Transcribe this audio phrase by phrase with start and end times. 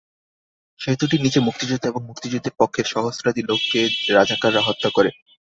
[0.79, 3.79] সেতুটির নিচে মুক্তিযোদ্ধা এবং মুক্তিযুদ্ধের পক্ষের সহস্রাধিক লোককে
[4.13, 5.09] রাজাকাররা হত্যা করে।